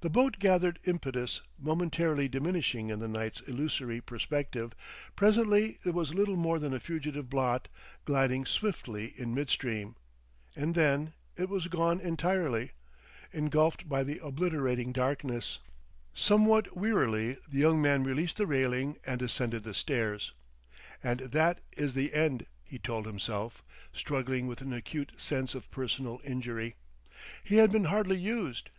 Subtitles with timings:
[0.00, 4.72] The boat gathered impetus, momentarily diminishing in the night's illusory perspective;
[5.16, 7.68] presently it was little more than a fugitive blot,
[8.06, 9.96] gliding swiftly in midstream.
[10.56, 12.72] And then, it was gone entirely,
[13.34, 15.58] engulfed by the obliterating darkness.
[16.16, 19.62] [Illustration: The boat gathered impetus.] Somewhat wearily the young man released the railing and ascended
[19.64, 20.32] the stairs.
[21.02, 26.22] "And that is the end!" he told himself, struggling with an acute sense of personal
[26.24, 26.76] injury.
[27.42, 28.70] He had been hardly used.